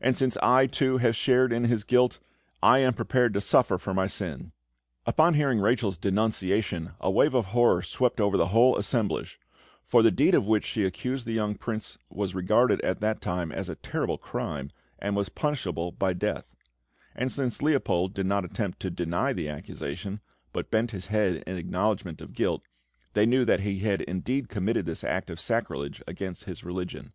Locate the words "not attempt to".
18.24-18.90